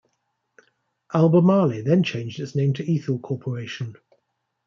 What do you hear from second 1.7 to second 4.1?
then changed its name to Ethyl Corporation.